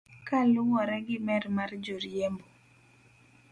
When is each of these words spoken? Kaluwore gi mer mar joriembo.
Kaluwore 0.27 0.97
gi 1.07 1.17
mer 1.27 1.43
mar 1.55 1.71
joriembo. 1.85 2.45